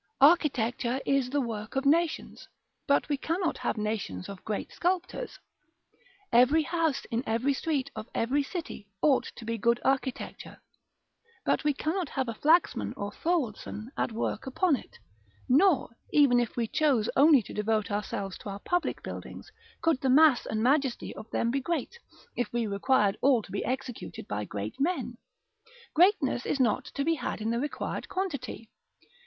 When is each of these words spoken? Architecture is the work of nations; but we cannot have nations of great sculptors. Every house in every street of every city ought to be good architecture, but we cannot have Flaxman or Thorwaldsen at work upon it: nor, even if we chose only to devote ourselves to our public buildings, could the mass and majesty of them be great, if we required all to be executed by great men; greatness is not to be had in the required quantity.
Architecture 0.19 0.99
is 1.05 1.29
the 1.29 1.39
work 1.41 1.75
of 1.75 1.85
nations; 1.85 2.47
but 2.87 3.07
we 3.07 3.17
cannot 3.17 3.59
have 3.59 3.77
nations 3.77 4.27
of 4.29 4.43
great 4.43 4.71
sculptors. 4.71 5.37
Every 6.31 6.63
house 6.63 7.05
in 7.11 7.23
every 7.27 7.53
street 7.53 7.91
of 7.95 8.09
every 8.15 8.41
city 8.41 8.87
ought 9.03 9.25
to 9.35 9.45
be 9.45 9.59
good 9.59 9.79
architecture, 9.85 10.59
but 11.45 11.63
we 11.63 11.75
cannot 11.75 12.09
have 12.09 12.35
Flaxman 12.41 12.95
or 12.97 13.11
Thorwaldsen 13.11 13.91
at 13.95 14.11
work 14.11 14.47
upon 14.47 14.75
it: 14.75 14.97
nor, 15.47 15.91
even 16.11 16.39
if 16.39 16.57
we 16.57 16.65
chose 16.65 17.07
only 17.15 17.43
to 17.43 17.53
devote 17.53 17.91
ourselves 17.91 18.39
to 18.39 18.49
our 18.49 18.59
public 18.61 19.03
buildings, 19.03 19.51
could 19.81 20.01
the 20.01 20.09
mass 20.09 20.47
and 20.47 20.63
majesty 20.63 21.15
of 21.15 21.29
them 21.29 21.51
be 21.51 21.59
great, 21.61 21.99
if 22.35 22.51
we 22.51 22.65
required 22.65 23.19
all 23.21 23.43
to 23.43 23.51
be 23.51 23.63
executed 23.63 24.27
by 24.27 24.45
great 24.45 24.79
men; 24.79 25.19
greatness 25.93 26.43
is 26.47 26.59
not 26.59 26.85
to 26.85 27.05
be 27.05 27.13
had 27.13 27.39
in 27.39 27.51
the 27.51 27.59
required 27.59 28.09
quantity. 28.09 28.71